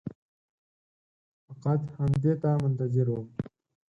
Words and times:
فقط 1.45 1.81
همدې 1.97 2.33
ته 2.41 2.49
منتظر 2.63 3.07
وم. 3.09 3.27